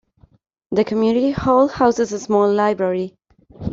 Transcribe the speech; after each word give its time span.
The 0.71 0.83
Community 0.83 1.29
Hall 1.29 1.67
houses 1.67 2.11
a 2.11 2.17
small 2.17 2.51
library. 2.51 3.13